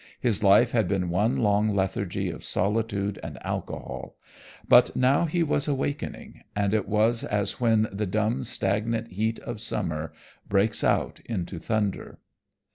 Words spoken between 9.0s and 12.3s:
heat of summer breaks out into thunder.